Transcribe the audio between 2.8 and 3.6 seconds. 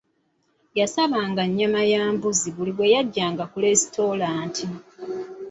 yajjanga ku